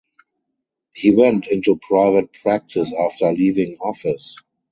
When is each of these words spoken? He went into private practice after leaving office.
He 0.95 1.11
went 1.13 1.45
into 1.45 1.77
private 1.87 2.33
practice 2.33 2.91
after 2.91 3.31
leaving 3.33 3.77
office. 3.79 4.35